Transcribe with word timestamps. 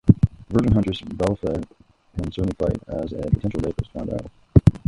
A 0.49 0.53
virgin 0.53 0.71
huntress, 0.73 0.99
Belphoebe 1.03 1.61
can 2.17 2.31
certainly 2.31 2.55
fight, 2.57 2.79
as 2.87 3.13
a 3.13 3.21
potential 3.29 3.61
rapist 3.63 3.91
found 3.91 4.11
out. 4.11 4.31